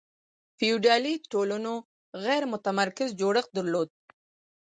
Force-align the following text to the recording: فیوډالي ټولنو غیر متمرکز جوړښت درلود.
فیوډالي 0.57 1.13
ټولنو 1.31 1.73
غیر 2.23 2.43
متمرکز 2.53 3.09
جوړښت 3.19 3.51
درلود. 3.57 3.89